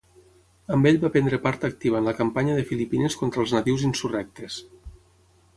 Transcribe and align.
Amb 0.77 0.87
ell 0.91 0.95
va 1.03 1.11
prendre 1.17 1.39
part 1.43 1.67
activa 1.69 2.01
en 2.01 2.09
la 2.11 2.15
Campanya 2.21 2.57
de 2.61 2.65
Filipines 2.71 3.21
contra 3.23 3.45
els 3.45 3.55
nadius 3.59 3.87
insurrectes. 3.93 4.63